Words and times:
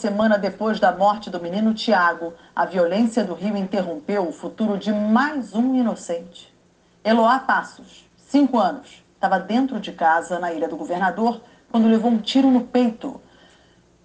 Semana 0.00 0.38
depois 0.38 0.80
da 0.80 0.92
morte 0.92 1.28
do 1.28 1.38
menino 1.38 1.74
Tiago, 1.74 2.32
a 2.56 2.64
violência 2.64 3.22
do 3.22 3.34
Rio 3.34 3.54
interrompeu 3.54 4.26
o 4.26 4.32
futuro 4.32 4.78
de 4.78 4.90
mais 4.90 5.54
um 5.54 5.74
inocente. 5.74 6.50
Eloá 7.04 7.38
Passos, 7.40 8.08
cinco 8.16 8.58
anos, 8.58 9.04
estava 9.12 9.38
dentro 9.38 9.78
de 9.78 9.92
casa, 9.92 10.38
na 10.38 10.54
Ilha 10.54 10.66
do 10.66 10.76
Governador, 10.78 11.42
quando 11.70 11.86
levou 11.86 12.10
um 12.10 12.16
tiro 12.16 12.50
no 12.50 12.62
peito. 12.62 13.20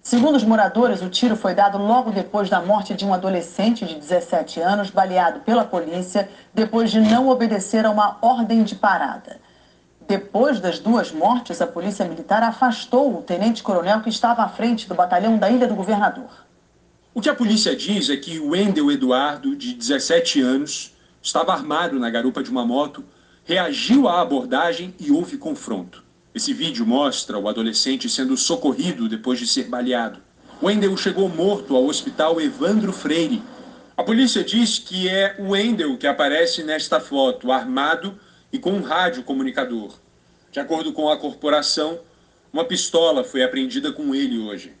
Segundo 0.02 0.36
os 0.36 0.44
moradores, 0.44 1.00
o 1.00 1.08
tiro 1.08 1.34
foi 1.34 1.54
dado 1.54 1.78
logo 1.78 2.10
depois 2.10 2.50
da 2.50 2.60
morte 2.60 2.92
de 2.92 3.06
um 3.06 3.14
adolescente 3.14 3.86
de 3.86 3.94
17 3.94 4.60
anos, 4.60 4.90
baleado 4.90 5.40
pela 5.40 5.64
polícia, 5.64 6.28
depois 6.52 6.90
de 6.90 7.00
não 7.00 7.30
obedecer 7.30 7.86
a 7.86 7.90
uma 7.90 8.18
ordem 8.20 8.64
de 8.64 8.74
parada. 8.74 9.40
Depois 10.08 10.60
das 10.60 10.78
duas 10.78 11.10
mortes, 11.10 11.60
a 11.60 11.66
Polícia 11.66 12.04
Militar 12.04 12.40
afastou 12.44 13.18
o 13.18 13.22
tenente-coronel 13.22 14.00
que 14.02 14.08
estava 14.08 14.44
à 14.44 14.48
frente 14.48 14.88
do 14.88 14.94
batalhão 14.94 15.36
da 15.36 15.50
Ilha 15.50 15.66
do 15.66 15.74
Governador. 15.74 16.30
O 17.12 17.20
que 17.20 17.28
a 17.28 17.34
polícia 17.34 17.74
diz 17.74 18.08
é 18.08 18.16
que 18.16 18.38
Wendel 18.38 18.92
Eduardo, 18.92 19.56
de 19.56 19.74
17 19.74 20.40
anos, 20.40 20.94
estava 21.20 21.52
armado 21.52 21.98
na 21.98 22.08
garupa 22.08 22.40
de 22.40 22.50
uma 22.50 22.64
moto, 22.64 23.04
reagiu 23.44 24.06
à 24.06 24.20
abordagem 24.20 24.94
e 25.00 25.10
houve 25.10 25.36
confronto. 25.36 26.04
Esse 26.32 26.52
vídeo 26.52 26.86
mostra 26.86 27.36
o 27.36 27.48
adolescente 27.48 28.08
sendo 28.08 28.36
socorrido 28.36 29.08
depois 29.08 29.40
de 29.40 29.46
ser 29.46 29.64
baleado. 29.64 30.20
Wendel 30.62 30.96
chegou 30.96 31.28
morto 31.28 31.74
ao 31.74 31.84
hospital 31.84 32.40
Evandro 32.40 32.92
Freire. 32.92 33.42
A 33.96 34.04
polícia 34.04 34.44
diz 34.44 34.78
que 34.78 35.08
é 35.08 35.34
o 35.38 35.50
Wendel 35.50 35.96
que 35.96 36.06
aparece 36.06 36.62
nesta 36.62 37.00
foto, 37.00 37.50
armado 37.50 38.16
e 38.52 38.58
com 38.58 38.70
um 38.70 38.82
rádio 38.82 39.22
comunicador. 39.22 39.92
De 40.50 40.60
acordo 40.60 40.92
com 40.92 41.08
a 41.08 41.16
corporação, 41.16 41.98
uma 42.52 42.64
pistola 42.64 43.22
foi 43.22 43.42
apreendida 43.42 43.92
com 43.92 44.14
ele 44.14 44.38
hoje. 44.38 44.72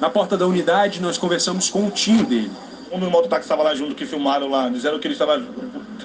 Na 0.00 0.08
porta 0.08 0.36
da 0.36 0.46
unidade, 0.46 1.00
nós 1.00 1.18
conversamos 1.18 1.68
com 1.68 1.86
o 1.86 1.90
tio 1.90 2.24
dele. 2.24 2.50
Um 2.90 2.98
dos 2.98 3.10
mototáxis 3.10 3.44
estava 3.44 3.62
lá 3.62 3.74
junto, 3.74 3.94
que 3.94 4.06
filmaram 4.06 4.48
lá, 4.48 4.68
disseram 4.68 4.98
que 4.98 5.06
ele 5.06 5.14
estava 5.14 5.38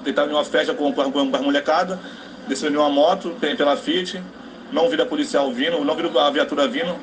deitado 0.04 0.30
em 0.30 0.34
uma 0.34 0.44
festa 0.44 0.74
com, 0.74 0.92
com, 0.92 1.12
com 1.12 1.20
a 1.20 1.42
molecada, 1.42 2.00
desceu 2.48 2.70
em 2.70 2.76
uma 2.76 2.90
moto 2.90 3.36
pela 3.40 3.78
Fiat, 3.78 4.22
não 4.72 4.90
viram 4.90 5.06
a 5.06 5.08
policial 5.08 5.52
vindo, 5.54 5.84
não 5.86 5.96
viram 5.96 6.20
a 6.20 6.30
viatura 6.30 6.68
vindo. 6.68 6.94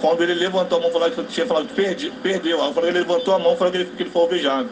Quando 0.00 0.22
ele 0.22 0.34
levantou 0.34 0.78
a 0.78 0.82
mão, 0.82 0.90
falou 0.92 1.10
que 1.10 1.24
tinha 1.24 1.46
falado 1.46 1.66
que 1.66 2.10
perdeu. 2.22 2.60
Ele 2.82 2.90
levantou 2.92 3.34
a 3.34 3.38
mão 3.38 3.56
falou 3.56 3.72
que 3.72 3.78
ele, 3.78 3.86
que 3.86 4.02
ele 4.02 4.10
foi 4.10 4.22
alvejado. 4.22 4.68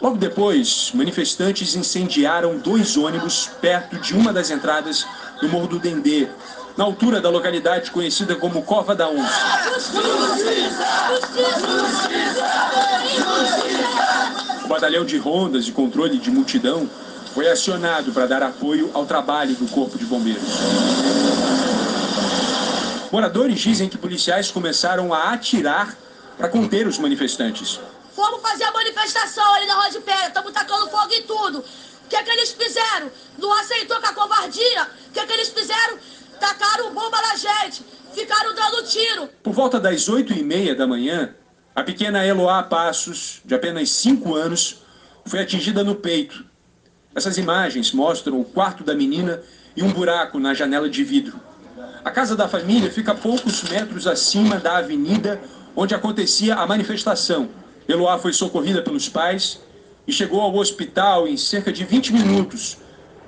Logo 0.00 0.16
depois, 0.16 0.92
manifestantes 0.94 1.74
incendiaram 1.74 2.56
dois 2.56 2.96
ônibus 2.96 3.50
perto 3.60 3.96
de 3.96 4.14
uma 4.14 4.32
das 4.32 4.48
entradas 4.48 5.04
do 5.40 5.48
Morro 5.48 5.66
do 5.66 5.78
Dendê, 5.80 6.28
na 6.76 6.84
altura 6.84 7.20
da 7.20 7.28
localidade 7.28 7.90
conhecida 7.90 8.36
como 8.36 8.62
Cova 8.62 8.94
da 8.94 9.08
Onça. 9.08 9.34
O 14.64 14.68
batalhão 14.68 15.04
de 15.04 15.18
rondas 15.18 15.66
e 15.66 15.72
controle 15.72 16.18
de 16.18 16.30
multidão 16.30 16.88
foi 17.34 17.50
acionado 17.50 18.12
para 18.12 18.26
dar 18.26 18.42
apoio 18.44 18.92
ao 18.94 19.04
trabalho 19.04 19.56
do 19.56 19.66
Corpo 19.66 19.98
de 19.98 20.04
Bombeiros. 20.04 20.48
Moradores 23.10 23.58
dizem 23.58 23.88
que 23.88 23.98
policiais 23.98 24.48
começaram 24.48 25.12
a 25.12 25.32
atirar 25.32 25.96
para 26.36 26.48
conter 26.48 26.86
os 26.86 26.98
manifestantes. 26.98 27.80
Fomos 28.18 28.42
fazer 28.42 28.64
a 28.64 28.72
manifestação 28.72 29.54
ali 29.54 29.64
na 29.64 29.88
de 29.90 30.00
Pedra, 30.00 30.26
estamos 30.26 30.52
tacando 30.52 30.90
fogo 30.90 31.12
em 31.12 31.22
tudo. 31.22 31.60
O 31.60 32.08
que 32.08 32.16
é 32.16 32.22
que 32.24 32.30
eles 32.30 32.50
fizeram? 32.50 33.12
Não 33.38 33.52
aceitou 33.52 33.96
com 34.00 34.06
a 34.08 34.12
covardia? 34.12 34.88
O 35.06 35.12
que 35.12 35.20
é 35.20 35.24
que 35.24 35.32
eles 35.34 35.50
fizeram? 35.50 35.96
Tacaram 36.40 36.92
bomba 36.92 37.16
na 37.22 37.36
gente, 37.36 37.84
ficaram 38.12 38.52
dando 38.56 38.82
tiro. 38.88 39.28
Por 39.40 39.52
volta 39.52 39.78
das 39.78 40.08
oito 40.08 40.32
e 40.32 40.42
meia 40.42 40.74
da 40.74 40.84
manhã, 40.84 41.32
a 41.76 41.84
pequena 41.84 42.26
Eloá 42.26 42.60
Passos, 42.64 43.40
de 43.44 43.54
apenas 43.54 43.88
cinco 43.90 44.34
anos, 44.34 44.82
foi 45.24 45.38
atingida 45.38 45.84
no 45.84 45.94
peito. 45.94 46.44
Essas 47.14 47.38
imagens 47.38 47.92
mostram 47.92 48.40
o 48.40 48.44
quarto 48.44 48.82
da 48.82 48.96
menina 48.96 49.44
e 49.76 49.82
um 49.84 49.92
buraco 49.92 50.40
na 50.40 50.54
janela 50.54 50.90
de 50.90 51.04
vidro. 51.04 51.40
A 52.04 52.10
casa 52.10 52.34
da 52.34 52.48
família 52.48 52.90
fica 52.90 53.12
a 53.12 53.14
poucos 53.14 53.62
metros 53.62 54.08
acima 54.08 54.56
da 54.56 54.78
avenida 54.78 55.40
onde 55.76 55.94
acontecia 55.94 56.56
a 56.56 56.66
manifestação. 56.66 57.48
Eloá 57.88 58.18
foi 58.18 58.34
socorrida 58.34 58.82
pelos 58.82 59.08
pais 59.08 59.60
e 60.06 60.12
chegou 60.12 60.40
ao 60.42 60.54
hospital 60.54 61.26
em 61.26 61.38
cerca 61.38 61.72
de 61.72 61.84
20 61.84 62.12
minutos, 62.12 62.76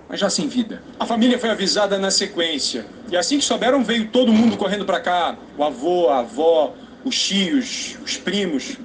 mas 0.06 0.20
já 0.20 0.28
sem 0.28 0.48
vida. 0.48 0.82
A 0.98 1.06
família 1.06 1.38
foi 1.38 1.48
avisada 1.48 1.96
na 1.96 2.10
sequência. 2.10 2.84
E 3.10 3.16
assim 3.16 3.38
que 3.38 3.44
souberam, 3.44 3.82
veio 3.82 4.08
todo 4.08 4.30
mundo 4.30 4.58
correndo 4.58 4.84
para 4.84 5.00
cá. 5.00 5.36
O 5.56 5.64
avô, 5.64 6.10
a 6.10 6.18
avó, 6.18 6.74
os 7.04 7.18
tios, 7.18 7.96
os 8.04 8.18
primos. 8.18 8.76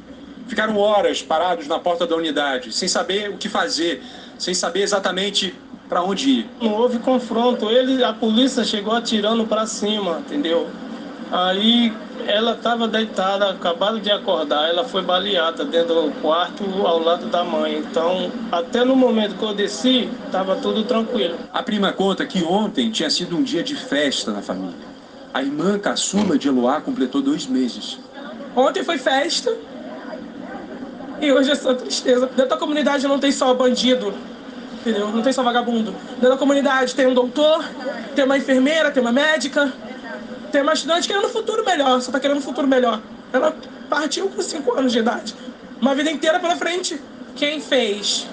Ficaram 0.48 0.78
horas 0.78 1.22
parados 1.22 1.68
na 1.68 1.80
porta 1.80 2.08
da 2.08 2.16
unidade, 2.16 2.72
sem 2.72 2.88
saber 2.88 3.30
o 3.30 3.38
que 3.38 3.50
fazer, 3.50 4.02
sem 4.38 4.54
saber 4.54 4.82
exatamente 4.82 5.54
para 5.90 6.02
onde 6.04 6.30
ir. 6.30 6.50
Não 6.62 6.74
houve 6.74 7.00
confronto. 7.00 7.70
Ele, 7.70 8.04
a 8.04 8.14
polícia 8.14 8.64
chegou 8.64 8.94
atirando 8.94 9.46
para 9.46 9.66
cima, 9.66 10.20
entendeu? 10.20 10.70
Aí 11.32 11.92
ela 12.28 12.54
estava 12.54 12.88
deitada, 12.88 13.50
acabada 13.50 14.00
de 14.00 14.12
acordar, 14.12 14.70
ela 14.70 14.84
foi 14.84 15.02
baleada 15.02 15.64
dentro 15.66 15.94
do 15.94 16.12
quarto 16.22 16.64
ao 16.86 17.00
lado 17.00 17.28
da 17.28 17.44
mãe. 17.44 17.78
Então, 17.78 18.32
até 18.52 18.84
no 18.84 18.96
momento 18.96 19.36
que 19.36 19.44
eu 19.44 19.54
desci, 19.54 20.10
estava 20.26 20.56
tudo 20.56 20.84
tranquilo. 20.84 21.38
A 21.54 21.62
prima 21.62 21.92
conta 21.92 22.26
que 22.26 22.44
ontem 22.44 22.90
tinha 22.90 23.10
sido 23.10 23.38
um 23.38 23.44
dia 23.44 23.64
de 23.64 23.76
festa 23.76 24.32
na 24.32 24.42
família. 24.42 24.76
A 25.34 25.42
irmã 25.42 25.78
caçula 25.78 26.38
de 26.38 26.48
Eloá 26.48 26.80
completou 26.80 27.22
dois 27.22 27.46
meses. 27.46 28.00
Ontem 28.56 28.84
foi 28.84 28.98
festa 28.98 29.54
e 31.22 31.32
hoje 31.32 31.52
é 31.52 31.56
só 31.56 31.74
tristeza. 31.74 32.28
Dentro 32.28 32.48
da 32.48 32.58
comunidade 32.58 33.08
não 33.08 33.20
tem 33.20 33.32
só 33.32 33.54
bandido, 33.54 34.14
entendeu? 34.80 35.10
Não 35.10 35.22
tem 35.22 35.34
só 35.34 35.44
vagabundo. 35.44 35.94
Dentro 36.14 36.30
da 36.30 36.38
comunidade 36.38 36.96
tem 36.96 37.08
um 37.08 37.14
doutor, 37.14 37.66
tem 38.16 38.24
uma 38.24 38.38
enfermeira, 38.38 38.92
tem 38.92 39.02
uma 39.02 39.12
médica, 39.12 39.72
tem 40.52 40.62
uma 40.62 40.74
estudante 40.74 41.08
querendo 41.08 41.26
um 41.26 41.30
futuro 41.30 41.64
melhor, 41.66 42.02
só 42.02 42.12
tá 42.12 42.20
querendo 42.20 42.38
um 42.38 42.42
futuro 42.42 42.68
melhor. 42.68 43.02
Ela 43.32 43.56
partiu 43.90 44.30
com 44.30 44.42
5 44.42 44.78
anos 44.78 44.92
de 44.92 45.00
idade. 45.00 45.36
Uma 45.82 45.94
vida 45.94 46.10
inteira 46.10 46.40
pela 46.40 46.56
frente. 46.56 47.00
Quem 47.36 47.60
fez? 47.60 48.28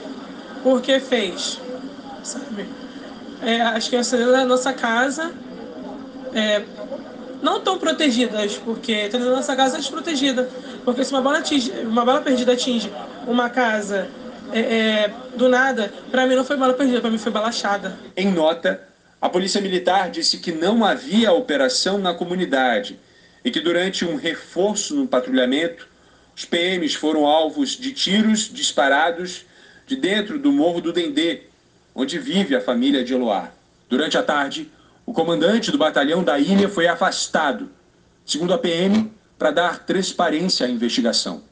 Por 0.62 0.80
que 0.80 1.00
fez? 1.00 1.58
Sabe? 2.22 2.66
É, 3.42 3.60
as 3.60 3.88
crianças 3.88 4.24
da 4.24 4.44
nossa 4.44 4.72
casa 4.72 5.32
é, 6.32 6.62
não 7.42 7.58
estão 7.58 7.76
protegidas, 7.78 8.56
porque 8.56 9.08
dentro 9.08 9.24
da 9.24 9.36
nossa 9.36 9.56
casa 9.56 9.76
é 9.76 9.80
desprotegida. 9.80 10.48
Porque 10.84 11.04
se 11.04 11.12
uma 11.12 11.20
bala, 11.20 11.38
atinge, 11.38 11.70
uma 11.84 12.04
bala 12.04 12.20
perdida 12.20 12.52
atinge 12.52 12.92
uma 13.26 13.50
casa 13.50 14.08
é, 14.52 14.60
é, 14.60 15.14
do 15.36 15.48
nada, 15.48 15.92
para 16.10 16.26
mim 16.26 16.34
não 16.34 16.44
foi 16.44 16.56
bala 16.56 16.74
perdida, 16.74 17.00
para 17.00 17.10
mim 17.10 17.18
foi 17.18 17.32
bala 17.32 17.48
achada. 17.48 17.98
Em 18.16 18.30
nota, 18.30 18.80
a 19.22 19.28
Polícia 19.28 19.60
Militar 19.60 20.10
disse 20.10 20.38
que 20.38 20.50
não 20.50 20.84
havia 20.84 21.32
operação 21.32 21.96
na 21.96 22.12
comunidade 22.12 22.98
e 23.44 23.52
que 23.52 23.60
durante 23.60 24.04
um 24.04 24.16
reforço 24.16 24.96
no 24.96 25.06
patrulhamento, 25.06 25.86
os 26.34 26.44
PMs 26.44 26.94
foram 26.94 27.24
alvos 27.24 27.70
de 27.70 27.92
tiros 27.92 28.52
disparados 28.52 29.44
de 29.86 29.94
dentro 29.94 30.40
do 30.40 30.50
Morro 30.50 30.80
do 30.80 30.92
Dendê, 30.92 31.42
onde 31.94 32.18
vive 32.18 32.56
a 32.56 32.60
família 32.60 33.04
de 33.04 33.14
Eloá. 33.14 33.50
Durante 33.88 34.18
a 34.18 34.24
tarde, 34.24 34.68
o 35.06 35.12
comandante 35.12 35.70
do 35.70 35.78
batalhão 35.78 36.24
da 36.24 36.40
ilha 36.40 36.68
foi 36.68 36.88
afastado, 36.88 37.70
segundo 38.26 38.52
a 38.52 38.58
PM, 38.58 39.12
para 39.38 39.52
dar 39.52 39.86
transparência 39.86 40.66
à 40.66 40.68
investigação. 40.68 41.44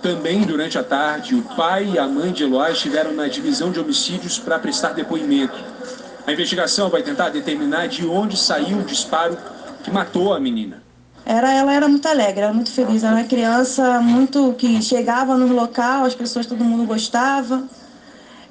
Também 0.00 0.40
durante 0.40 0.78
a 0.78 0.82
tarde, 0.82 1.34
o 1.34 1.42
pai 1.42 1.90
e 1.92 1.98
a 1.98 2.08
mãe 2.08 2.32
de 2.32 2.44
Eloá 2.44 2.70
estiveram 2.70 3.12
na 3.12 3.28
divisão 3.28 3.70
de 3.70 3.78
homicídios 3.78 4.38
para 4.38 4.58
prestar 4.58 4.94
depoimento. 4.94 5.79
A 6.26 6.32
investigação 6.32 6.90
vai 6.90 7.02
tentar 7.02 7.30
determinar 7.30 7.88
de 7.88 8.06
onde 8.06 8.36
saiu 8.36 8.78
o 8.78 8.84
disparo 8.84 9.36
que 9.82 9.90
matou 9.90 10.34
a 10.34 10.40
menina. 10.40 10.82
Era, 11.24 11.52
ela 11.52 11.72
era 11.72 11.88
muito 11.88 12.06
alegre, 12.08 12.42
era 12.42 12.52
muito 12.52 12.70
feliz. 12.70 13.02
Era 13.02 13.14
uma 13.14 13.24
criança 13.24 14.00
muito 14.00 14.52
que 14.54 14.82
chegava 14.82 15.36
no 15.36 15.54
local, 15.54 16.04
as 16.04 16.14
pessoas, 16.14 16.46
todo 16.46 16.64
mundo 16.64 16.86
gostava. 16.86 17.64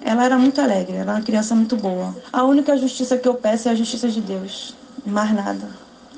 Ela 0.01 0.23
era 0.23 0.37
muito 0.37 0.61
alegre, 0.61 0.95
era 0.95 1.11
uma 1.11 1.21
criança 1.21 1.53
muito 1.53 1.75
boa. 1.75 2.15
A 2.31 2.43
única 2.43 2.77
justiça 2.77 3.17
que 3.17 3.27
eu 3.27 3.35
peço 3.35 3.67
é 3.67 3.71
a 3.71 3.75
justiça 3.75 4.07
de 4.07 4.21
Deus, 4.21 4.73
mais 5.05 5.33
nada. 5.33 5.69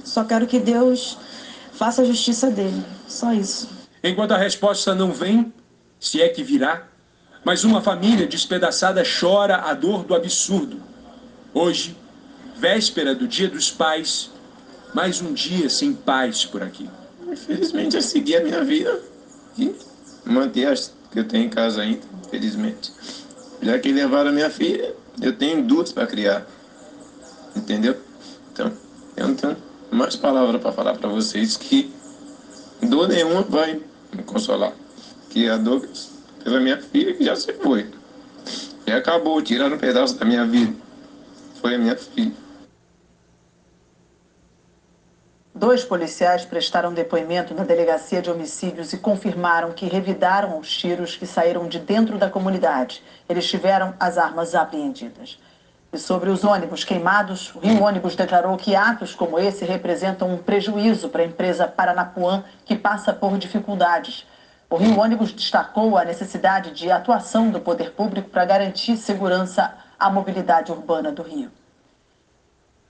Só 0.04 0.24
quero 0.24 0.46
que 0.46 0.60
Deus 0.60 1.18
faça 1.74 2.04
a 2.04 2.06
justiça 2.06 2.50
dele, 2.50 2.84
só 3.08 3.34
isso. 3.34 3.68
Enquanto 4.04 4.34
a 4.34 4.38
resposta 4.38 4.94
não 4.94 5.12
vem, 5.12 5.52
se 6.00 6.22
é 6.22 6.30
que 6.30 6.44
virá, 6.44 6.84
mas 7.44 7.64
uma 7.64 7.82
família 7.82 8.28
despedaçada 8.28 9.04
chora 9.04 9.58
a 9.58 9.74
dor 9.74 10.04
do 10.04 10.14
absurdo 10.14 10.91
Hoje, 11.54 11.98
véspera 12.56 13.14
do 13.14 13.28
Dia 13.28 13.50
dos 13.50 13.70
Pais, 13.70 14.32
mais 14.94 15.22
um 15.22 15.34
dia 15.34 15.70
sem 15.70 15.94
paz 15.94 16.46
por 16.46 16.64
aqui. 16.64 16.90
Infelizmente, 17.30 17.98
eu 17.98 18.02
segui 18.02 18.38
a 18.38 18.42
minha 18.42 18.64
vida 18.64 19.02
e 19.58 19.76
manter 20.24 20.68
as 20.68 20.94
que 21.12 21.20
eu 21.20 21.28
tenho 21.28 21.48
em 21.48 21.50
casa 21.50 21.82
ainda, 21.82 22.04
felizmente. 22.30 22.94
Já 23.62 23.78
que 23.78 23.92
levaram 23.92 24.30
a 24.30 24.34
minha 24.34 24.50
filha, 24.50 24.96
eu 25.22 25.36
tenho 25.36 25.62
duas 25.62 25.92
para 25.92 26.08
criar. 26.08 26.48
Entendeu? 27.54 27.98
Então, 28.54 28.72
eu 29.18 29.28
não 29.28 29.36
tenho 29.36 29.58
mais 29.92 30.16
palavras 30.16 30.62
para 30.62 30.72
falar 30.72 30.98
para 30.98 31.10
vocês 31.10 31.58
que 31.58 31.94
dor 32.82 33.10
nenhuma 33.10 33.42
vai 33.42 33.82
me 34.14 34.24
consolar. 34.24 34.72
Que 35.30 35.50
a 35.50 35.58
dor 35.58 35.86
pela 36.46 36.62
minha 36.62 36.78
filha 36.78 37.14
que 37.14 37.26
já 37.26 37.36
se 37.36 37.52
foi. 37.52 37.92
E 38.88 38.92
acabou 38.94 39.42
tirando 39.42 39.76
um 39.76 39.78
pedaço 39.78 40.18
da 40.18 40.26
minha 40.26 40.46
vida. 40.46 40.91
Foi 41.62 41.76
a 41.76 41.78
minha 41.78 41.96
filha. 41.96 42.34
Dois 45.54 45.84
policiais 45.84 46.44
prestaram 46.44 46.92
depoimento 46.92 47.54
na 47.54 47.64
delegacia 47.64 48.20
de 48.20 48.32
homicídios 48.32 48.94
e 48.94 48.98
confirmaram 48.98 49.72
que 49.72 49.86
revidaram 49.86 50.58
os 50.58 50.76
tiros 50.76 51.16
que 51.16 51.28
saíram 51.28 51.68
de 51.68 51.78
dentro 51.78 52.18
da 52.18 52.32
comunidade. 52.32 53.04
Eles 53.30 53.48
tiveram 53.48 53.94
as 54.00 54.18
armas 54.18 54.56
apreendidas. 54.56 55.38
E 55.94 56.00
sobre 56.00 56.32
os 56.32 56.44
ônibus 56.44 56.84
queimados, 56.84 57.54
o 57.54 57.60
Rio 57.60 57.84
Ônibus 57.84 58.16
declarou 58.16 58.58
que 58.58 58.76
atos 58.76 59.14
como 59.14 59.38
esse 59.38 59.64
representam 59.64 60.34
um 60.34 60.38
prejuízo 60.40 61.10
para 61.10 61.22
a 61.22 61.26
empresa 61.26 61.68
Paranapuã, 61.68 62.44
que 62.66 62.76
passa 62.76 63.14
por 63.14 63.38
dificuldades. 63.38 64.26
O 64.68 64.78
Rio 64.78 64.98
Ônibus 64.98 65.32
destacou 65.32 65.96
a 65.96 66.06
necessidade 66.06 66.72
de 66.72 66.90
atuação 66.90 67.52
do 67.52 67.60
poder 67.60 67.92
público 67.92 68.30
para 68.30 68.46
garantir 68.46 68.98
segurança 68.98 69.72
à 70.02 70.10
mobilidade 70.10 70.72
urbana 70.72 71.12
do 71.12 71.22
Rio. 71.22 71.52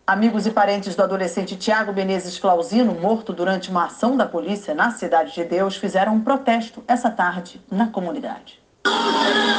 Amigos 0.08 0.48
e 0.48 0.52
parentes 0.52 0.96
do 0.96 1.04
adolescente 1.04 1.58
Tiago 1.58 1.92
Menezes 1.92 2.38
Flausino, 2.38 2.94
morto 2.94 3.34
durante 3.34 3.70
uma 3.70 3.86
ação 3.86 4.16
da 4.16 4.26
polícia 4.26 4.74
na 4.74 4.92
Cidade 4.92 5.34
de 5.34 5.44
Deus, 5.44 5.76
fizeram 5.76 6.16
um 6.16 6.22
protesto 6.22 6.82
essa 6.88 7.12
tarde 7.12 7.62
na 7.70 7.88
comunidade. 7.88 8.62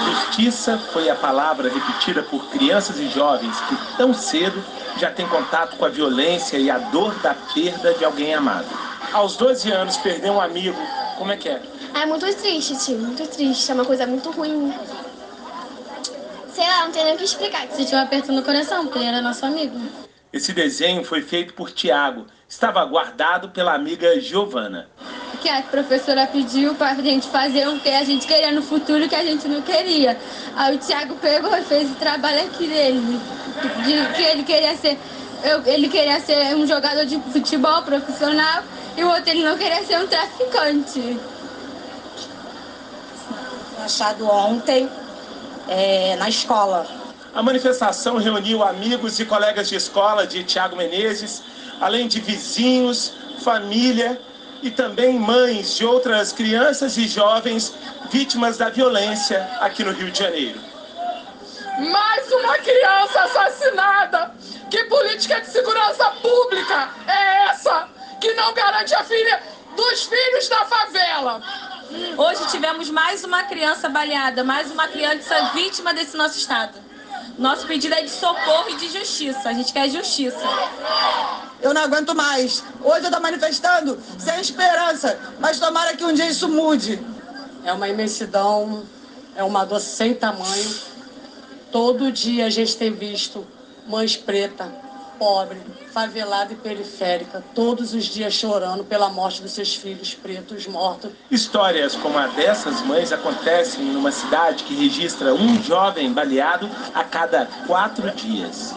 Justiça 0.07 0.79
foi 0.79 1.11
a 1.11 1.15
palavra 1.15 1.69
repetida 1.69 2.23
por 2.23 2.51
crianças 2.51 2.99
e 2.99 3.07
jovens 3.09 3.61
que 3.61 3.97
tão 3.99 4.15
cedo 4.15 4.65
já 4.97 5.11
têm 5.11 5.29
contato 5.29 5.77
com 5.77 5.85
a 5.85 5.91
violência 5.91 6.57
e 6.57 6.71
a 6.71 6.79
dor 6.79 7.15
da 7.21 7.35
perda 7.35 7.93
de 7.93 8.05
alguém 8.05 8.35
amado. 8.35 8.67
Aos 9.13 9.37
12 9.37 9.71
anos, 9.71 9.99
perder 9.99 10.31
um 10.31 10.41
amigo, 10.41 10.79
como 11.19 11.31
é 11.31 11.37
que 11.37 11.51
é? 11.51 11.63
É 11.95 12.07
muito 12.07 12.25
triste, 12.35 12.79
tio, 12.79 12.99
muito 12.99 13.27
triste. 13.29 13.71
É 13.71 13.75
uma 13.75 13.85
coisa 13.85 14.07
muito 14.07 14.31
ruim. 14.31 14.73
Sei 16.55 16.67
lá, 16.67 16.85
não 16.85 16.93
tem 16.93 17.05
nem 17.05 17.15
o 17.15 17.19
que 17.19 17.25
explicar. 17.25 17.67
Sentiu 17.69 17.99
um 17.99 18.03
aperto 18.03 18.31
no 18.31 18.43
coração, 18.43 18.85
porque 18.85 18.99
ele 18.99 19.09
era 19.09 19.23
nosso 19.23 19.45
amigo. 19.47 19.81
Esse 20.33 20.53
desenho 20.53 21.05
foi 21.05 21.23
feito 21.23 21.55
por 21.55 21.71
Tiago. 21.71 22.27
Estava 22.49 22.85
guardado 22.85 23.49
pela 23.49 23.75
amiga 23.75 24.21
Giovana. 24.21 24.89
Que 25.41 25.49
a 25.49 25.63
professora 25.63 26.27
pediu 26.27 26.75
para 26.75 26.93
a 26.93 26.95
gente 26.95 27.27
fazer 27.29 27.67
o 27.69 27.81
que 27.81 27.89
a 27.89 28.05
gente 28.05 28.27
queria 28.27 28.53
no 28.53 28.63
futuro 28.63 29.09
que 29.09 29.15
a 29.15 29.25
gente 29.25 29.49
não 29.49 29.63
queria. 29.63 30.19
Aí 30.55 30.77
o 30.77 30.79
Tiago 30.79 31.17
pegou 31.17 31.57
e 31.57 31.63
fez 31.63 31.91
o 31.91 31.95
trabalho 31.95 32.45
aqui 32.45 32.67
dele. 32.67 33.21
De, 33.85 34.15
que 34.15 34.23
ele 34.23 34.43
queria 34.43 34.77
ser. 34.77 34.99
Eu, 35.43 35.67
ele 35.67 35.89
queria 35.89 36.21
ser 36.21 36.55
um 36.55 36.67
jogador 36.67 37.05
de 37.05 37.19
futebol 37.33 37.83
profissional 37.83 38.63
e 38.97 39.03
o 39.03 39.09
outro 39.09 39.31
ele 39.31 39.43
não 39.43 39.57
queria 39.59 39.83
ser 39.85 39.99
um 39.99 40.07
traficante. 40.07 41.19
Achado 43.85 44.27
ontem 44.29 44.89
é, 45.69 46.17
na 46.17 46.29
escola. 46.29 46.87
A 47.35 47.43
manifestação 47.43 48.19
reuniu 48.19 48.63
amigos 48.63 49.19
e 49.19 49.25
colegas 49.25 49.69
de 49.69 49.77
escola 49.77 50.27
de 50.27 50.45
Tiago 50.45 50.77
Menezes, 50.77 51.43
além 51.81 52.07
de 52.07 52.21
vizinhos, 52.21 53.15
família 53.43 54.21
e 54.63 54.71
também 54.71 55.19
mães 55.19 55.77
de 55.77 55.85
outras 55.85 56.33
crianças 56.33 56.97
e 56.97 57.09
jovens 57.09 57.75
vítimas 58.11 58.59
da 58.59 58.69
violência 58.69 59.49
aqui 59.61 59.83
no 59.83 59.93
Rio 59.93 60.11
de 60.11 60.19
Janeiro. 60.19 60.61
Mais 61.79 62.31
uma 62.31 62.59
criança 62.59 63.21
assassinada! 63.23 64.35
Que 64.71 64.85
política 64.85 65.41
de 65.41 65.49
segurança 65.49 66.11
pública 66.23 66.91
é 67.07 67.49
essa 67.51 67.89
que 68.21 68.33
não 68.35 68.55
garante 68.55 68.95
a 68.95 69.05
filha 69.05 69.43
dos 69.77 70.05
filhos 70.05 70.49
da 70.49 70.65
favela? 70.65 71.43
Hoje 72.17 72.51
tivemos 72.51 72.89
mais 72.91 73.23
uma 73.23 73.43
criança 73.43 73.89
baleada, 73.89 74.43
mais 74.43 74.71
uma 74.71 74.89
criança 74.89 75.51
vítima 75.55 75.93
desse 75.93 76.17
nosso 76.17 76.39
estado. 76.39 76.79
Nosso 77.39 77.67
pedido 77.67 77.95
é 77.95 78.03
de 78.03 78.11
socorro 78.11 78.71
e 78.71 78.77
de 78.77 78.89
justiça. 78.89 79.49
A 79.49 79.53
gente 79.53 79.73
quer 79.73 79.91
justiça. 79.91 80.41
Eu 81.61 81.75
não 81.75 81.83
aguento 81.83 82.15
mais. 82.15 82.65
Hoje 82.83 83.01
eu 83.01 83.05
estou 83.05 83.21
manifestando 83.21 83.99
sem 84.19 84.41
esperança, 84.41 85.19
mas 85.39 85.59
tomara 85.59 85.97
que 85.97 86.05
um 86.05 86.13
dia 86.13 86.27
isso 86.29 86.49
mude. 86.49 86.99
É 87.65 87.73
uma 87.73 87.89
imensidão, 87.89 88.85
é 89.37 89.43
uma 89.43 89.65
dor 89.65 89.81
sem 89.81 90.15
tamanho. 90.15 90.75
Todo 91.71 92.11
dia 92.11 92.47
a 92.47 92.51
gente 92.51 92.77
tem 92.77 92.93
visto 92.93 93.47
mães 93.87 94.17
pretas, 94.17 94.69
pobre, 95.23 95.57
favelada 95.93 96.53
e 96.53 96.57
periférica, 96.57 97.45
todos 97.55 97.95
os 97.95 98.07
dias 98.07 98.35
chorando 98.35 98.83
pela 98.83 99.09
morte 99.09 99.41
dos 99.41 99.53
seus 99.53 99.73
filhos 99.73 100.17
pretos 100.17 100.67
mortos. 100.67 101.13
Histórias 101.31 101.95
como 101.95 102.19
a 102.19 102.27
dessas 102.27 102.83
mães 102.83 103.13
acontecem 103.13 103.85
numa 103.85 104.11
cidade 104.11 104.65
que 104.65 104.75
registra 104.75 105.33
um 105.33 105.63
jovem 105.63 106.13
baleado 106.13 106.69
a 106.93 107.05
cada 107.05 107.47
quatro 107.69 108.11
dias. 108.11 108.75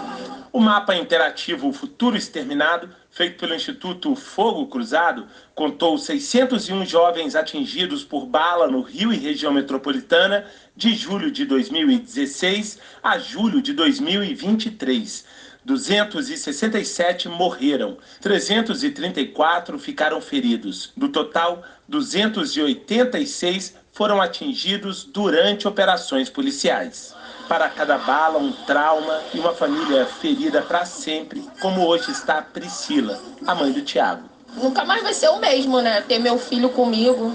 O 0.54 0.60
mapa 0.60 0.96
interativo 0.96 1.74
Futuro 1.74 2.16
Exterminado, 2.16 2.90
feito 3.10 3.40
pelo 3.40 3.56
Instituto 3.56 4.16
Fogo 4.16 4.68
Cruzado, 4.68 5.26
contou 5.56 5.98
601 5.98 6.86
jovens 6.86 7.36
atingidos 7.36 8.04
por 8.04 8.28
bala 8.28 8.68
no 8.68 8.82
Rio 8.82 9.12
e 9.12 9.18
região 9.18 9.52
metropolitana 9.52 10.46
de 10.76 10.94
julho 10.94 11.32
de 11.32 11.44
2016 11.44 12.78
a 13.02 13.18
julho 13.18 13.64
de 13.64 13.74
2023 13.74 15.45
267 15.66 17.28
morreram, 17.28 17.98
334 18.22 19.80
ficaram 19.80 20.22
feridos. 20.22 20.92
Do 20.96 21.10
total, 21.10 21.64
286 21.88 23.74
foram 23.92 24.22
atingidos 24.22 25.04
durante 25.04 25.68
operações 25.68 26.30
policiais. 26.30 27.16
Para 27.48 27.68
cada 27.70 27.98
bala, 27.98 28.38
um 28.38 28.52
trauma 28.52 29.22
e 29.34 29.40
uma 29.40 29.54
família 29.54 30.06
ferida 30.06 30.62
para 30.62 30.86
sempre, 30.86 31.44
como 31.60 31.86
hoje 31.86 32.12
está 32.12 32.42
Priscila, 32.42 33.20
a 33.48 33.56
mãe 33.56 33.72
do 33.72 33.82
Tiago. 33.82 34.30
Nunca 34.56 34.86
mais 34.86 35.02
vai 35.02 35.14
ser 35.14 35.30
o 35.30 35.40
mesmo, 35.40 35.82
né? 35.82 36.02
Ter 36.02 36.20
meu 36.20 36.38
filho 36.38 36.70
comigo, 36.70 37.34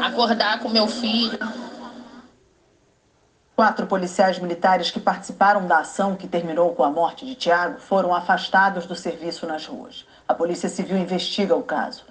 acordar 0.00 0.60
com 0.60 0.68
meu 0.68 0.86
filho. 0.86 1.38
Quatro 3.56 3.86
policiais 3.86 4.38
militares 4.38 4.90
que 4.90 5.00
participaram 5.00 5.66
da 5.66 5.78
ação 5.78 6.14
que 6.14 6.28
terminou 6.28 6.74
com 6.74 6.84
a 6.84 6.90
morte 6.90 7.24
de 7.24 7.34
Tiago 7.34 7.80
foram 7.80 8.14
afastados 8.14 8.84
do 8.84 8.94
serviço 8.94 9.46
nas 9.46 9.64
ruas. 9.64 10.06
A 10.28 10.34
Polícia 10.34 10.68
Civil 10.68 10.98
investiga 10.98 11.56
o 11.56 11.62
caso. 11.62 12.04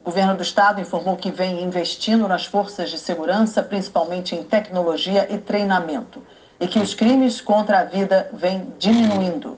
O 0.00 0.06
governo 0.06 0.34
do 0.34 0.42
estado 0.42 0.80
informou 0.80 1.16
que 1.16 1.30
vem 1.30 1.62
investindo 1.62 2.26
nas 2.26 2.46
forças 2.46 2.90
de 2.90 2.98
segurança, 2.98 3.62
principalmente 3.62 4.34
em 4.34 4.42
tecnologia 4.42 5.32
e 5.32 5.38
treinamento, 5.38 6.20
e 6.58 6.66
que 6.66 6.80
os 6.80 6.94
crimes 6.94 7.40
contra 7.40 7.78
a 7.78 7.84
vida 7.84 8.28
vêm 8.32 8.74
diminuindo. 8.76 9.56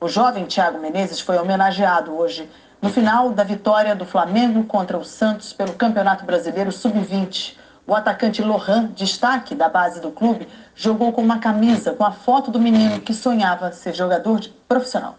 O 0.00 0.08
jovem 0.08 0.46
Tiago 0.46 0.80
Menezes 0.80 1.20
foi 1.20 1.38
homenageado 1.38 2.18
hoje 2.18 2.50
no 2.80 2.88
final 2.88 3.30
da 3.30 3.44
vitória 3.44 3.94
do 3.94 4.04
Flamengo 4.04 4.64
contra 4.64 4.98
o 4.98 5.04
Santos 5.04 5.52
pelo 5.52 5.74
Campeonato 5.74 6.24
Brasileiro 6.24 6.72
Sub-20. 6.72 7.61
O 7.86 7.94
atacante 7.94 8.40
Lohan, 8.42 8.86
destaque 8.94 9.54
da 9.54 9.68
base 9.68 10.00
do 10.00 10.10
clube, 10.10 10.48
jogou 10.74 11.12
com 11.12 11.20
uma 11.20 11.38
camisa 11.38 11.92
com 11.92 12.04
a 12.04 12.12
foto 12.12 12.50
do 12.50 12.60
menino 12.60 13.00
que 13.00 13.12
sonhava 13.12 13.72
ser 13.72 13.94
jogador 13.94 14.38
de 14.38 14.50
profissional. 14.68 15.18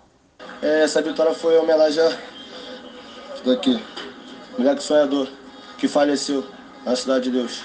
É, 0.61 0.83
essa 0.83 1.01
vitória 1.01 1.33
foi 1.33 1.57
homenagem 1.57 2.01
a 2.01 2.11
daqui, 3.45 3.83
moleque 4.57 4.81
sonhador, 4.81 5.27
que 5.77 5.87
faleceu 5.87 6.45
na 6.85 6.95
Cidade 6.95 7.25
de 7.25 7.31
Deus. 7.31 7.63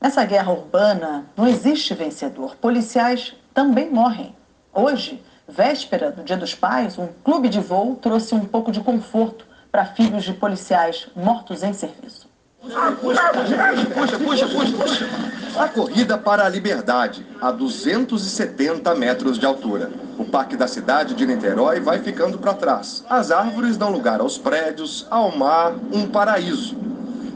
Nessa 0.00 0.24
guerra 0.24 0.52
urbana 0.52 1.26
não 1.36 1.48
existe 1.48 1.94
vencedor. 1.94 2.54
Policiais 2.56 3.34
também 3.54 3.90
morrem. 3.90 4.36
Hoje, 4.72 5.24
véspera 5.48 6.12
do 6.12 6.22
Dia 6.22 6.36
dos 6.36 6.54
Pais, 6.54 6.98
um 6.98 7.08
clube 7.24 7.48
de 7.48 7.58
voo 7.58 7.96
trouxe 7.96 8.34
um 8.34 8.44
pouco 8.44 8.70
de 8.70 8.80
conforto 8.80 9.46
para 9.72 9.86
filhos 9.86 10.24
de 10.24 10.34
policiais 10.34 11.08
mortos 11.16 11.62
em 11.62 11.72
serviço. 11.72 12.27
Puxa, 12.68 14.18
puxa, 14.18 14.18
puxa, 14.18 14.76
puxa. 14.76 15.08
A 15.56 15.68
corrida 15.68 16.18
para 16.18 16.44
a 16.44 16.48
liberdade, 16.48 17.26
a 17.40 17.50
270 17.50 18.94
metros 18.94 19.38
de 19.38 19.46
altura. 19.46 19.90
O 20.18 20.24
parque 20.24 20.56
da 20.56 20.68
cidade 20.68 21.14
de 21.14 21.26
Niterói 21.26 21.80
vai 21.80 21.98
ficando 22.00 22.38
para 22.38 22.52
trás. 22.52 23.02
As 23.08 23.30
árvores 23.30 23.76
dão 23.76 23.90
lugar 23.90 24.20
aos 24.20 24.36
prédios, 24.36 25.06
ao 25.10 25.36
mar, 25.36 25.74
um 25.92 26.06
paraíso. 26.06 26.76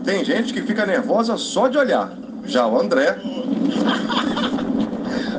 Tem 0.05 0.25
gente 0.25 0.53
que 0.53 0.63
fica 0.63 0.85
nervosa 0.85 1.37
só 1.37 1.67
de 1.67 1.79
olhar. 1.79 2.13
Já 2.45 2.67
o 2.67 2.79
André. 2.79 3.19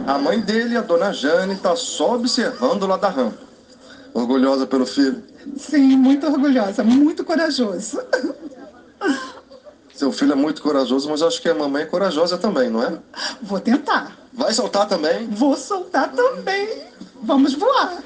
A 0.07 0.17
mãe 0.17 0.39
dele, 0.39 0.75
a 0.75 0.81
dona 0.81 1.13
Jane, 1.13 1.53
está 1.53 1.75
só 1.75 2.15
observando 2.15 2.87
lá 2.87 2.97
da 2.97 3.09
rampa. 3.09 3.37
Orgulhosa 4.13 4.65
pelo 4.65 4.85
filho? 4.85 5.23
Sim, 5.55 5.97
muito 5.97 6.25
orgulhosa, 6.27 6.83
muito 6.83 7.23
corajoso. 7.23 8.01
Seu 10.03 10.11
filho 10.11 10.33
é 10.33 10.35
muito 10.35 10.61
corajoso, 10.61 11.09
mas 11.09 11.21
acho 11.21 11.41
que 11.41 11.47
a 11.47 11.55
mamãe 11.55 11.83
é 11.83 11.85
corajosa 11.85 12.37
também, 12.37 12.69
não 12.69 12.83
é? 12.83 12.97
Vou 13.41 13.57
tentar. 13.57 14.11
Vai 14.33 14.51
soltar 14.51 14.85
também? 14.85 15.27
Vou 15.27 15.55
soltar 15.55 16.11
também. 16.11 16.87
Vamos 17.21 17.53
voar. 17.53 18.03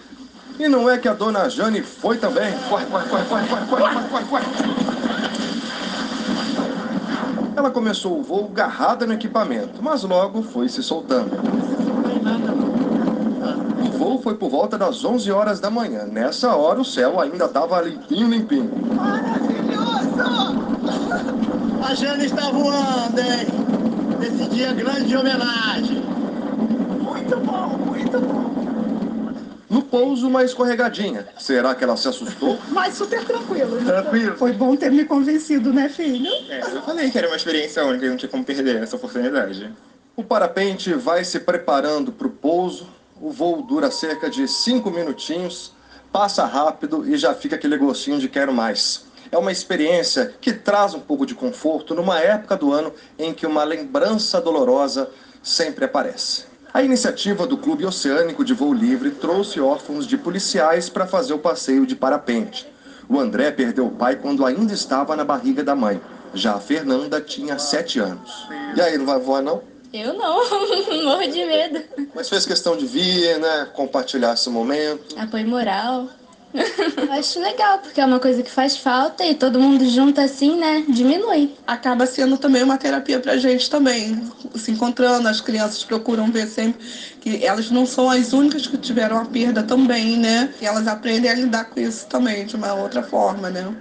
E 0.60 0.68
não 0.68 0.88
é 0.88 1.00
que 1.00 1.08
a 1.08 1.16
dona 1.16 1.50
Jane 1.50 1.82
foi 1.82 2.20
também? 2.20 2.54
Corre, 2.70 2.86
corre, 2.86 3.10
corre, 3.10 3.26
corre, 3.26 3.48
corre, 3.48 3.66
corre, 3.66 4.10
corre, 4.10 4.26
corre, 4.26 4.46
Ela 7.56 7.72
começou 7.72 8.20
o 8.20 8.22
voo 8.22 8.48
garrada 8.48 9.08
no 9.08 9.14
equipamento, 9.14 9.82
mas 9.82 10.04
logo 10.04 10.44
foi 10.44 10.70
se 10.70 10.84
soltando. 10.84 11.32
O 13.82 13.90
voo 13.98 14.22
foi 14.22 14.36
por 14.36 14.52
volta 14.52 14.78
das 14.78 15.04
11 15.04 15.32
horas 15.32 15.60
da 15.60 15.72
manhã. 15.72 16.04
Nessa 16.06 16.56
hora, 16.56 16.80
o 16.80 16.86
céu 16.86 17.20
ainda 17.20 17.46
estava 17.46 17.82
limpinho, 17.82 18.30
limpinho. 18.30 18.70
Maravilhoso! 18.94 20.67
A 21.88 21.96
Jane 21.96 22.26
está 22.26 22.52
voando, 22.52 23.18
hein? 23.18 23.48
Nesse 24.20 24.46
dia 24.50 24.74
grande 24.74 25.06
de 25.06 25.16
homenagem. 25.16 26.04
Muito 27.02 27.40
bom, 27.40 27.80
muito 27.86 28.20
bom. 28.20 28.52
No 29.70 29.82
pouso, 29.84 30.28
uma 30.28 30.44
escorregadinha. 30.44 31.30
Será 31.40 31.74
que 31.74 31.86
ela 31.86 31.96
se 31.96 32.10
assustou? 32.10 32.60
Mas 32.72 32.96
super 32.96 33.24
tranquilo. 33.24 33.80
né? 33.80 33.86
Tranquilo. 33.86 34.36
Foi 34.36 34.52
bom 34.52 34.76
ter 34.76 34.92
me 34.92 35.06
convencido, 35.06 35.72
né, 35.72 35.88
filho? 35.88 36.28
É, 36.50 36.60
eu 36.60 36.82
falei 36.82 37.10
que 37.10 37.18
era 37.18 37.28
uma 37.28 37.38
experiência 37.38 37.86
única 37.86 38.06
e 38.06 38.10
não 38.10 38.18
tinha 38.18 38.30
como 38.30 38.44
perder 38.44 38.84
essa 38.84 38.98
oportunidade. 38.98 39.72
O 40.14 40.26
parapente 40.26 40.94
vai 40.94 41.24
se 41.24 41.40
preparando 41.40 42.12
para 42.12 42.28
o 42.28 42.32
pouso. 42.32 42.90
O 43.22 43.32
voo 43.32 43.62
dura 43.62 43.90
cerca 43.92 44.30
de 44.30 44.46
cinco 44.46 44.92
minutinhos, 44.92 45.72
passa 46.12 46.46
rápido 46.46 47.08
e 47.08 47.18
já 47.18 47.34
fica 47.34 47.56
aquele 47.56 47.78
gostinho 47.78 48.20
de 48.20 48.28
quero 48.28 48.52
mais. 48.54 49.07
É 49.32 49.38
uma 49.38 49.52
experiência 49.52 50.34
que 50.40 50.54
traz 50.54 50.94
um 50.94 51.00
pouco 51.00 51.26
de 51.26 51.36
conforto 51.36 51.94
numa 51.94 52.20
época 52.20 52.56
do 52.56 52.72
ano 52.72 52.94
em 53.18 53.34
que 53.34 53.46
uma 53.46 53.64
lembrança 53.64 54.40
dolorosa 54.40 55.10
sempre 55.44 55.86
aparece. 55.86 56.46
A 56.74 56.84
iniciativa 56.84 57.48
do 57.48 57.58
Clube 57.58 57.86
Oceânico 57.86 58.44
de 58.46 58.54
Voo 58.54 58.74
Livre 58.74 59.12
trouxe 59.12 59.60
órfãos 59.60 60.06
de 60.06 60.18
policiais 60.18 60.90
para 60.90 61.08
fazer 61.08 61.34
o 61.34 61.40
passeio 61.40 61.86
de 61.86 61.96
parapente. 61.96 62.68
O 63.10 63.20
André 63.20 63.52
perdeu 63.52 63.88
o 63.88 63.92
pai 63.92 64.18
quando 64.18 64.46
ainda 64.46 64.74
estava 64.74 65.16
na 65.16 65.24
barriga 65.24 65.64
da 65.64 65.74
mãe. 65.74 66.00
Já 66.34 66.56
a 66.56 66.60
Fernanda 66.60 67.22
tinha 67.22 67.58
sete 67.58 68.00
anos. 68.00 68.48
E 68.76 68.82
aí, 68.82 68.98
não 68.98 69.06
vai 69.06 69.18
voar 69.18 69.42
não? 69.42 69.62
Eu 69.94 70.14
não, 70.14 70.38
morro 71.04 71.28
de 71.32 71.46
medo. 71.46 71.82
Mas 72.14 72.28
fez 72.28 72.46
questão 72.46 72.76
de 72.76 72.86
vir, 72.86 73.40
né? 73.40 73.70
Compartilhar 73.74 74.34
esse 74.34 74.50
momento. 74.50 75.18
Apoio 75.18 75.48
moral. 75.48 76.10
Eu 76.54 77.12
acho 77.14 77.40
legal, 77.40 77.80
porque 77.80 78.00
é 78.00 78.06
uma 78.06 78.20
coisa 78.20 78.42
que 78.42 78.50
faz 78.50 78.78
falta 78.78 79.26
e 79.26 79.36
todo 79.36 79.60
mundo 79.60 79.88
junto 79.90 80.20
assim, 80.22 80.58
né? 80.58 80.86
Diminui. 80.88 81.56
Acaba 81.66 82.06
sendo 82.06 82.38
também 82.38 82.64
uma 82.64 82.78
terapia 82.78 83.20
pra 83.20 83.38
gente 83.38 83.70
também. 83.70 84.22
Se 84.56 84.72
encontrando, 84.72 85.28
as 85.28 85.42
crianças 85.42 85.84
procuram 85.84 86.32
ver 86.32 86.48
sempre 86.48 86.84
que 87.20 87.46
elas 87.46 87.70
não 87.70 87.86
são 87.86 88.10
as 88.10 88.34
únicas 88.34 88.66
que 88.66 88.78
tiveram 88.78 89.18
a 89.18 89.26
perda 89.26 89.62
também, 89.62 90.18
né? 90.18 90.54
E 90.62 90.66
elas 90.66 90.88
aprendem 90.88 91.30
a 91.30 91.34
lidar 91.34 91.66
com 91.66 91.80
isso 91.80 92.08
também, 92.08 92.46
de 92.46 92.56
uma 92.56 92.74
outra 92.74 93.04
forma, 93.04 93.50
né? 93.50 93.76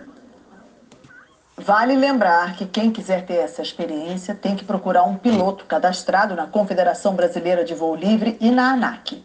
Vale 1.57 1.97
lembrar 1.97 2.55
que 2.55 2.67
quem 2.67 2.91
quiser 2.91 3.25
ter 3.25 3.37
essa 3.37 3.63
experiência 3.63 4.35
tem 4.35 4.55
que 4.55 4.65
procurar 4.65 5.05
um 5.05 5.17
piloto 5.17 5.65
cadastrado 5.65 6.35
na 6.35 6.47
Confederação 6.47 7.15
Brasileira 7.15 7.65
de 7.65 7.75
Voo 7.75 7.97
Livre 7.97 8.37
e 8.41 8.51
na 8.51 8.73
ANAC. 8.73 9.25